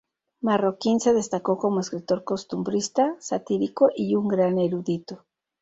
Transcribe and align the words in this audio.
Marroquín 0.39 0.99
se 0.99 1.13
destacó 1.13 1.59
como 1.59 1.79
escritor 1.79 2.23
costumbrista, 2.23 3.15
satírico 3.19 3.91
y 3.95 4.15
un 4.15 4.29
gran 4.29 4.57
erudito. 4.57 5.25